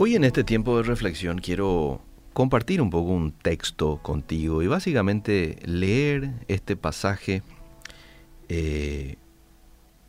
[0.00, 2.00] Hoy en este tiempo de reflexión quiero
[2.32, 7.42] compartir un poco un texto contigo y básicamente leer este pasaje,
[8.48, 9.16] eh,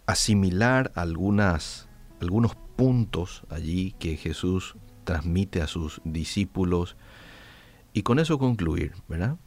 [0.06, 1.90] asimilar algunas,
[2.22, 4.76] algunos puntos allí que Jesús
[5.06, 6.96] transmite a sus discípulos
[7.92, 9.38] y con eso concluir, ¿verdad?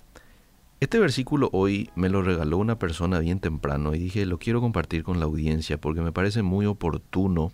[0.81, 5.05] Este versículo hoy me lo regaló una persona bien temprano y dije, lo quiero compartir
[5.05, 7.53] con la audiencia porque me parece muy oportuno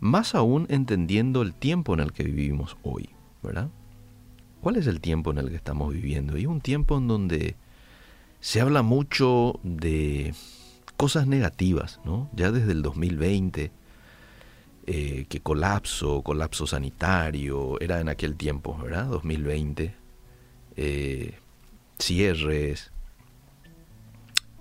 [0.00, 3.08] más aún entendiendo el tiempo en el que vivimos hoy,
[3.42, 3.68] ¿verdad?
[4.60, 6.36] ¿Cuál es el tiempo en el que estamos viviendo?
[6.36, 7.56] Y un tiempo en donde
[8.40, 10.34] se habla mucho de
[10.96, 12.28] cosas negativas, ¿no?
[12.34, 13.70] Ya desde el 2020,
[14.86, 19.06] eh, que colapso, colapso sanitario, era en aquel tiempo, ¿verdad?
[19.06, 19.94] 2020,
[20.76, 21.38] eh,
[21.98, 22.92] cierres,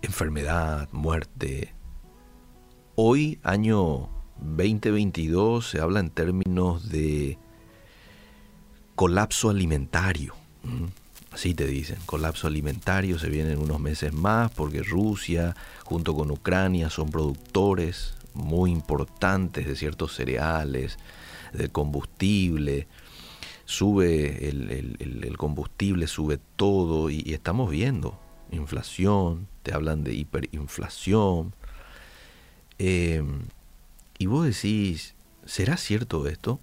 [0.01, 1.73] enfermedad, muerte.
[2.95, 7.37] Hoy, año 2022 se habla en términos de
[8.95, 10.33] colapso alimentario.
[11.31, 16.89] Así te dicen, colapso alimentario, se vienen unos meses más porque Rusia junto con Ucrania
[16.89, 20.97] son productores muy importantes de ciertos cereales,
[21.51, 22.87] de combustible,
[23.65, 28.19] sube el, combustible, sube todo y, y, estamos viendo
[28.51, 31.53] inflación, te hablan de hiperinflación.
[32.77, 33.23] Eh,
[34.17, 35.13] y vos decís,
[35.45, 36.59] ¿será cierto esto?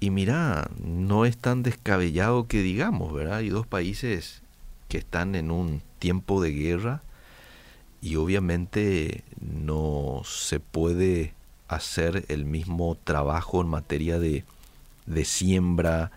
[0.00, 3.38] Y mira, no es tan descabellado que digamos, ¿verdad?
[3.38, 4.42] Hay dos países
[4.88, 7.02] que están en un tiempo de guerra
[8.00, 11.34] y obviamente no se puede
[11.68, 14.44] hacer el mismo trabajo en materia de,
[15.06, 16.10] de siembra,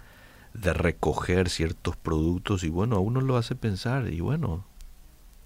[0.53, 4.63] de recoger ciertos productos y bueno, a uno lo hace pensar y bueno,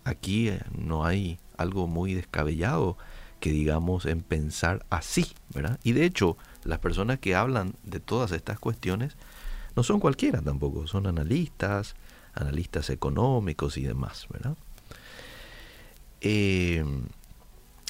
[0.03, 2.97] aquí no hay algo muy descabellado
[3.39, 5.79] que digamos en pensar así, ¿verdad?
[5.83, 9.15] Y de hecho, las personas que hablan de todas estas cuestiones
[9.75, 11.95] no son cualquiera tampoco, son analistas,
[12.33, 14.55] analistas económicos y demás, ¿verdad?
[16.21, 16.83] Eh,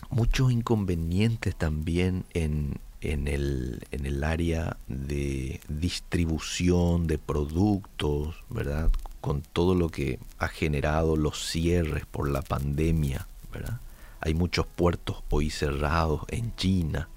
[0.09, 8.91] muchos inconvenientes también en, en, el, en el área de distribución de productos, ¿verdad?
[9.21, 13.79] Con todo lo que ha generado los cierres por la pandemia, ¿verdad?
[14.27, 17.07] Hay muchos puertos hoy cerrados en China.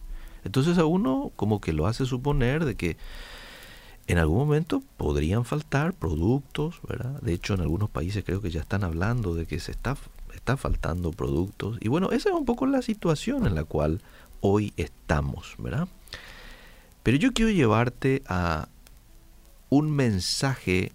[0.45, 2.97] Entonces a uno como que lo hace suponer de que
[4.07, 7.21] en algún momento podrían faltar productos, ¿verdad?
[7.21, 9.97] De hecho en algunos países creo que ya están hablando de que se está,
[10.35, 11.79] está faltando productos.
[11.81, 14.01] Y bueno, esa es un poco la situación en la cual
[14.41, 15.89] hoy estamos, ¿verdad?
[17.03, 18.69] Pero yo quiero llevarte a
[19.69, 20.93] un mensaje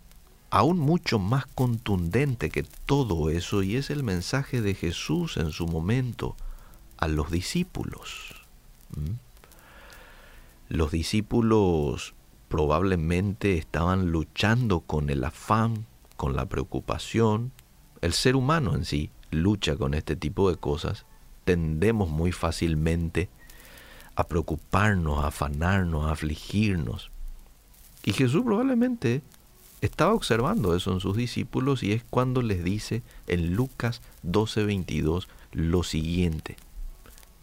[0.55, 5.67] aún mucho más contundente que todo eso y es el mensaje de Jesús en su
[5.67, 6.37] momento
[6.95, 8.45] a los discípulos.
[8.95, 9.15] ¿Mm?
[10.69, 12.13] Los discípulos
[12.47, 17.51] probablemente estaban luchando con el afán, con la preocupación.
[17.99, 21.05] El ser humano en sí lucha con este tipo de cosas.
[21.43, 23.27] Tendemos muy fácilmente
[24.15, 27.11] a preocuparnos, a afanarnos, a afligirnos.
[28.05, 29.21] Y Jesús probablemente
[29.85, 35.83] estaba observando eso en sus discípulos y es cuando les dice en Lucas 12:22 lo
[35.83, 36.57] siguiente.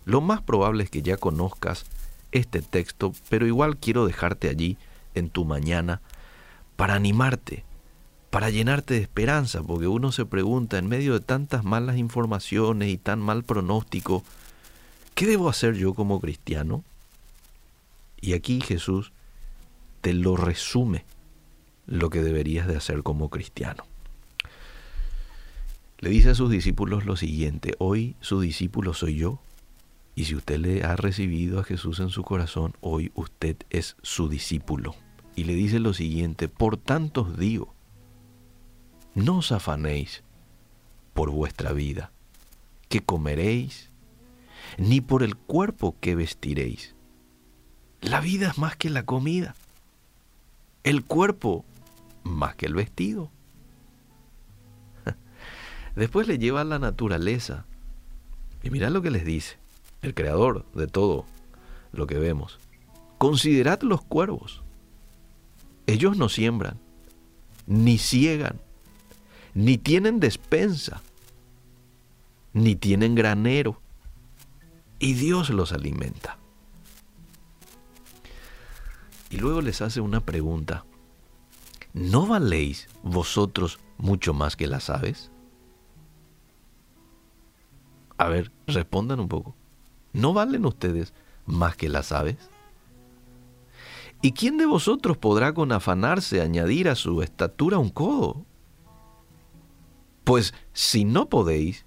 [0.05, 1.85] Lo más probable es que ya conozcas
[2.33, 4.77] este texto, pero igual quiero dejarte allí
[5.15, 6.01] en tu mañana
[6.77, 7.65] para animarte,
[8.31, 12.97] para llenarte de esperanza, porque uno se pregunta en medio de tantas malas informaciones y
[12.97, 14.25] tan mal pronóstico,
[15.15, 16.83] ¿qué debo hacer yo como cristiano?
[18.21, 19.13] Y aquí Jesús
[20.01, 21.05] te lo resume
[21.87, 23.85] lo que deberías de hacer como cristiano.
[25.99, 29.41] Le dice a sus discípulos lo siguiente, hoy su discípulo soy yo,
[30.15, 34.29] y si usted le ha recibido a Jesús en su corazón, hoy usted es su
[34.29, 34.95] discípulo.
[35.37, 37.75] Y le dice lo siguiente, por tanto os digo,
[39.15, 40.23] no os afanéis
[41.15, 42.11] por vuestra vida,
[42.89, 43.91] que comeréis,
[44.79, 46.95] ni por el cuerpo que vestiréis.
[48.01, 49.55] La vida es más que la comida.
[50.83, 51.65] El cuerpo
[52.23, 53.31] más que el vestido.
[55.97, 57.67] Después le lleva a la naturaleza.
[58.63, 59.59] Y mirad lo que les dice,
[60.03, 61.27] el creador de todo
[61.93, 62.59] lo que vemos.
[63.19, 64.63] Considerad los cuervos.
[65.87, 66.79] Ellos no siembran,
[67.67, 68.61] ni ciegan,
[69.55, 71.03] ni tienen despensa,
[72.53, 73.81] ni tienen granero.
[74.99, 76.39] Y Dios los alimenta.
[79.31, 80.85] Y luego les hace una pregunta.
[81.93, 85.31] ¿No valéis vosotros mucho más que las aves?
[88.19, 89.55] A ver, respondan un poco.
[90.13, 91.13] ¿No valen ustedes
[91.47, 92.37] más que las aves?
[94.21, 98.47] ¿Y quién de vosotros podrá con afanarse añadir a su estatura un codo?
[100.23, 101.85] Pues si no podéis,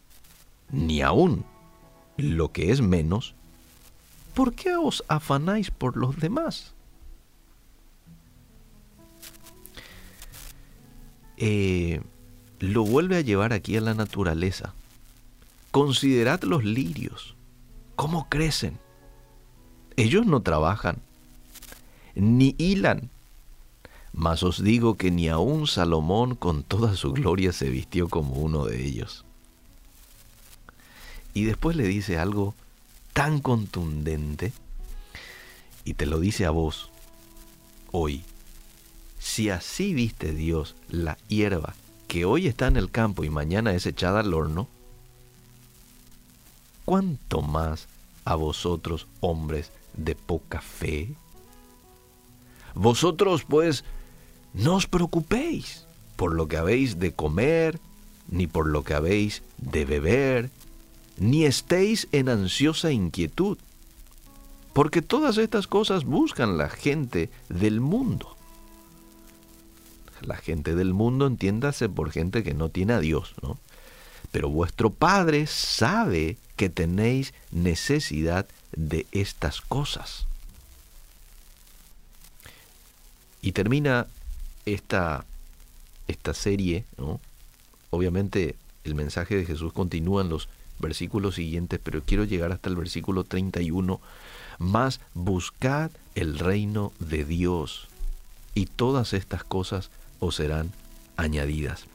[0.69, 1.45] ni aún
[2.17, 3.35] lo que es menos,
[4.33, 6.74] ¿por qué os afanáis por los demás?
[11.37, 12.01] Eh,
[12.59, 14.73] lo vuelve a llevar aquí a la naturaleza.
[15.71, 17.35] Considerad los lirios,
[17.95, 18.79] cómo crecen.
[19.97, 20.97] Ellos no trabajan,
[22.15, 23.09] ni hilan.
[24.13, 28.65] Mas os digo que ni aun Salomón con toda su gloria se vistió como uno
[28.65, 29.25] de ellos.
[31.33, 32.55] Y después le dice algo
[33.11, 34.53] tan contundente,
[35.83, 36.89] y te lo dice a vos,
[37.91, 38.23] hoy.
[39.25, 41.73] Si así viste Dios la hierba
[42.07, 44.67] que hoy está en el campo y mañana es echada al horno,
[46.85, 47.87] ¿cuánto más
[48.23, 51.15] a vosotros, hombres de poca fe?
[52.75, 53.83] Vosotros, pues,
[54.53, 57.79] no os preocupéis por lo que habéis de comer,
[58.29, 60.51] ni por lo que habéis de beber,
[61.17, 63.57] ni estéis en ansiosa inquietud,
[64.71, 68.34] porque todas estas cosas buscan la gente del mundo.
[70.25, 73.57] La gente del mundo entiéndase por gente que no tiene a Dios, ¿no?
[74.31, 80.25] Pero vuestro Padre sabe que tenéis necesidad de estas cosas.
[83.41, 84.07] Y termina
[84.65, 85.25] esta,
[86.07, 87.19] esta serie, ¿no?
[87.91, 90.49] Obviamente el mensaje de Jesús continúa en los
[90.79, 94.01] versículos siguientes, pero quiero llegar hasta el versículo 31.
[94.57, 97.87] Más buscad el reino de Dios
[98.53, 100.71] y todas estas cosas os serán
[101.17, 101.85] añadidas.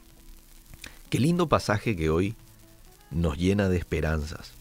[1.09, 2.35] Qué lindo pasaje que hoy
[3.09, 4.53] nos llena de esperanzas.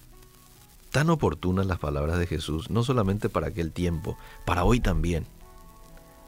[0.91, 5.27] Tan oportunas las palabras de Jesús, no solamente para aquel tiempo, para hoy también.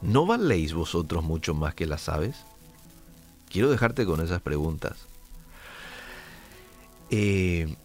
[0.01, 2.37] ¿No valéis vosotros mucho más que las aves?
[3.49, 5.07] Quiero dejarte con esas preguntas.
[7.09, 7.75] Eh,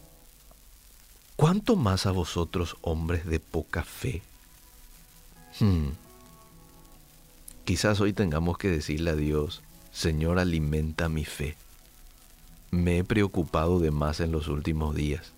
[1.37, 4.23] ¿Cuánto más a vosotros, hombres de poca fe?
[5.61, 5.91] Hmm.
[7.69, 9.63] Quizás hoy tengamos que decirle a Dios,
[9.93, 11.57] Señor, alimenta mi fe.
[12.71, 15.33] Me he preocupado de más en los últimos días.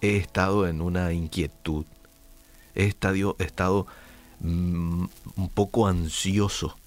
[0.00, 1.84] He estado en una inquietud.
[2.76, 3.86] He estado, estado
[4.40, 5.04] Mm,
[5.36, 6.78] un poco ansioso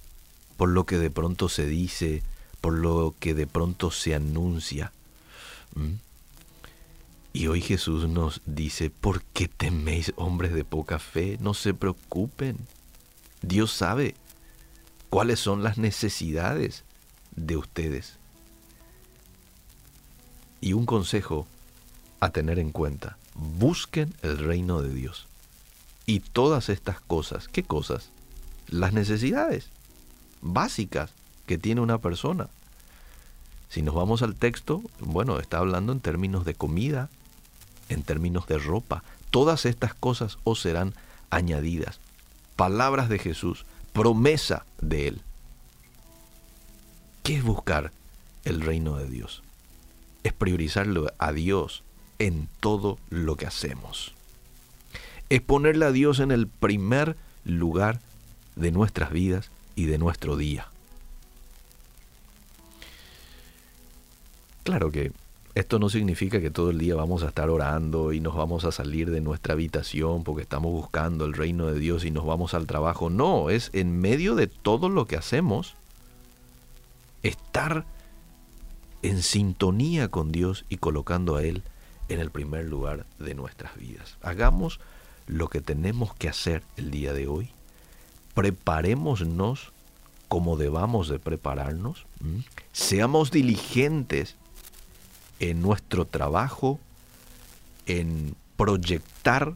[0.57, 2.23] por lo que de pronto se dice,
[2.61, 4.91] por lo que de pronto se anuncia.
[7.31, 11.37] Y hoy Jesús nos dice, ¿por qué teméis hombres de poca fe?
[11.41, 12.57] No se preocupen.
[13.43, 14.15] Dios sabe
[15.09, 16.85] cuáles son las necesidades
[17.35, 18.17] de ustedes.
[20.61, 21.45] Y un consejo
[22.21, 25.27] a tener en cuenta, busquen el reino de Dios.
[26.05, 28.09] Y todas estas cosas, ¿qué cosas?
[28.69, 29.69] Las necesidades
[30.41, 31.11] básicas
[31.45, 32.47] que tiene una persona.
[33.69, 37.09] Si nos vamos al texto, bueno, está hablando en términos de comida,
[37.89, 39.03] en términos de ropa.
[39.31, 40.93] Todas estas cosas os serán
[41.29, 41.99] añadidas.
[42.55, 45.21] Palabras de Jesús, promesa de Él.
[47.23, 47.91] ¿Qué es buscar
[48.45, 49.43] el reino de Dios?
[50.23, 51.83] Es priorizarlo a Dios
[52.19, 54.13] en todo lo que hacemos
[55.33, 57.99] es ponerle a Dios en el primer lugar
[58.55, 60.67] de nuestras vidas y de nuestro día.
[64.63, 65.11] Claro que
[65.55, 68.71] esto no significa que todo el día vamos a estar orando y nos vamos a
[68.71, 72.65] salir de nuestra habitación porque estamos buscando el reino de Dios y nos vamos al
[72.65, 73.11] trabajo.
[73.11, 75.75] No, es en medio de todo lo que hacemos
[77.21, 77.85] estar
[79.03, 81.61] en sintonía con Dios y colocando a Él
[82.09, 84.17] en el primer lugar de nuestras vidas.
[84.23, 84.79] Hagamos
[85.27, 87.49] lo que tenemos que hacer el día de hoy,
[88.33, 89.71] preparémonos
[90.27, 92.07] como debamos de prepararnos,
[92.71, 94.35] seamos diligentes
[95.39, 96.79] en nuestro trabajo,
[97.85, 99.55] en proyectar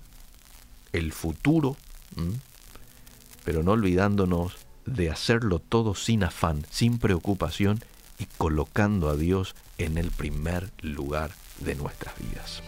[0.94, 1.78] el futuro,
[3.44, 7.80] pero no olvidándonos de hacerlo todo sin afán, sin preocupación
[8.20, 12.64] y colocando a Dios en el primer lugar de nuestras vidas.